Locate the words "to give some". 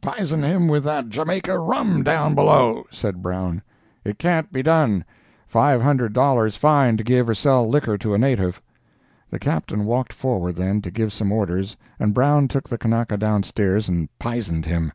10.80-11.30